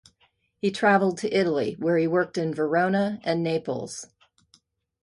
He 0.57 0.71
travelled 0.71 1.19
to 1.19 1.31
Italy, 1.31 1.75
where 1.77 1.95
he 1.95 2.07
worked 2.07 2.35
in 2.35 2.55
Verona 2.55 3.19
and 3.23 3.43
Naples. 3.43 4.07